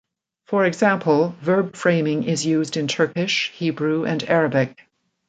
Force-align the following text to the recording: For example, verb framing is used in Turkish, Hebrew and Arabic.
For 0.45 0.65
example, 0.65 1.35
verb 1.41 1.75
framing 1.75 2.23
is 2.23 2.43
used 2.43 2.75
in 2.75 2.87
Turkish, 2.87 3.51
Hebrew 3.51 4.05
and 4.05 4.27
Arabic. 4.27 4.79